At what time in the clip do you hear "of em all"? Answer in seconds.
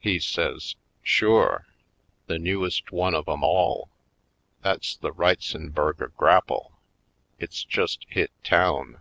3.14-3.88